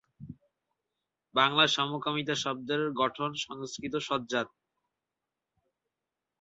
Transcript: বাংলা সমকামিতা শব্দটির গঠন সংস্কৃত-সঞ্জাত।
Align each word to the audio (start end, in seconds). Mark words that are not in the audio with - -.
বাংলা 1.35 1.65
সমকামিতা 1.67 2.35
শব্দটির 2.35 2.91
গঠন 2.93 3.29
সংস্কৃত-সঞ্জাত। 3.45 4.47